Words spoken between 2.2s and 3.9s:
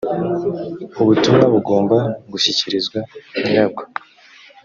gushyikirizwa nyirabwo.